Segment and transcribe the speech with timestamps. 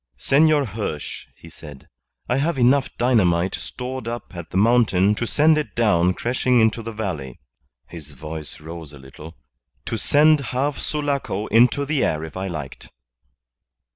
[0.17, 1.87] "Senor Hirsch," he said,
[2.27, 6.81] "I have enough dynamite stored up at the mountain to send it down crashing into
[6.81, 7.39] the valley"
[7.87, 9.37] his voice rose a little
[9.85, 12.89] "to send half Sulaco into the air if I liked."